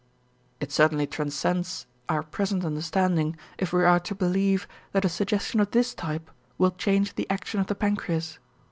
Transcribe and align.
It 0.59 0.71
certainly 0.71 1.05
transcends 1.05 1.85
our 2.09 2.23
present 2.23 2.65
understanding 2.65 3.35
if 3.59 3.71
we 3.71 3.85
are 3.85 3.99
to 3.99 4.15
believe 4.15 4.67
that 4.93 5.05
a 5.05 5.09
suggestion 5.09 5.59
of 5.59 5.69
this 5.69 5.93
type 5.93 6.31
will 6.57 6.71
change 6.71 7.13
the 7.13 7.29
action 7.29 7.59
of 7.59 7.67
the 7.67 7.75
pancreas. 7.75 8.39